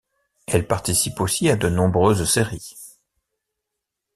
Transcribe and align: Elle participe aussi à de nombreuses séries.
Elle 0.47 0.65
participe 0.65 1.19
aussi 1.21 1.47
à 1.51 1.55
de 1.55 1.69
nombreuses 1.69 2.27
séries. 2.27 2.73